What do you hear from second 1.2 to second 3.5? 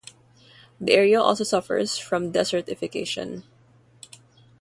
also suffers from desertification.